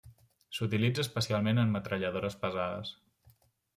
S'utilitza 0.59 1.03
especialment 1.03 1.63
en 1.65 1.75
metralladores 1.75 2.39
pesades. 2.47 2.95